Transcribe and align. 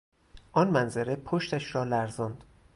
آن 0.51 0.69
منظره 0.69 1.15
پشتش 1.15 1.75
را 1.75 1.83
لرزاند. 1.83 2.43